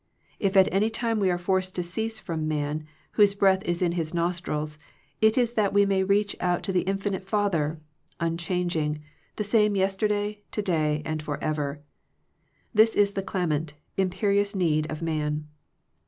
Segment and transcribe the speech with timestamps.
[0.39, 3.91] If at any time we are forced to cease from man, whose breath is in
[3.91, 4.79] his nostrils,
[5.21, 7.79] it is that we may reach out to the infinite Father,
[8.19, 9.03] unchang ing,
[9.35, 11.83] the same yesterday, to day, and for ever.
[12.73, 15.45] This is the clamant, imperious need of man.